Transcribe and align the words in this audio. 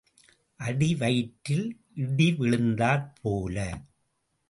அடிவயிற்றில் 0.59 1.67
இடி 1.95 2.31
விழுந்தாற் 2.31 3.07
போல. 3.21 3.57